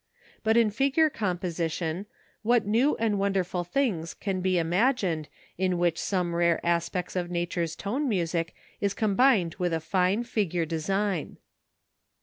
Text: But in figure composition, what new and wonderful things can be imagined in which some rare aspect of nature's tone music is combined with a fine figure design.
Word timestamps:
But 0.43 0.57
in 0.57 0.71
figure 0.71 1.11
composition, 1.11 2.07
what 2.41 2.65
new 2.65 2.95
and 2.95 3.19
wonderful 3.19 3.63
things 3.63 4.15
can 4.15 4.41
be 4.41 4.57
imagined 4.57 5.27
in 5.59 5.77
which 5.77 5.99
some 5.99 6.33
rare 6.35 6.59
aspect 6.65 7.15
of 7.15 7.29
nature's 7.29 7.75
tone 7.75 8.09
music 8.09 8.55
is 8.79 8.95
combined 8.95 9.57
with 9.59 9.73
a 9.73 9.79
fine 9.79 10.23
figure 10.23 10.65
design. 10.65 11.37